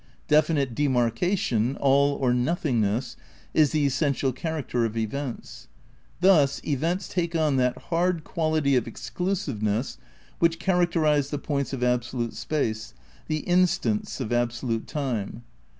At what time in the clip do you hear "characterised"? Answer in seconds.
10.57-11.29